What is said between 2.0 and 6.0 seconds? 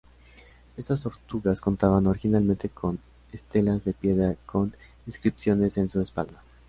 originalmente con estelas de piedra con inscripciones en